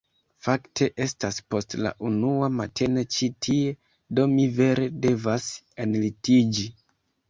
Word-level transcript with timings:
Fakte 0.45 0.87
estas 1.05 1.37
post 1.55 1.75
la 1.83 1.91
unua 2.09 2.49
matene 2.61 3.05
ĉi 3.19 3.31
tie, 3.49 3.77
do 4.21 4.29
mi 4.35 4.51
vere 4.61 4.93
devas 5.09 5.51
enlitiĝi. 5.89 6.71